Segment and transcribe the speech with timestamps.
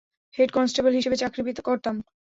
[0.35, 1.95] Head constable হিসাবে চাকরি করতাম।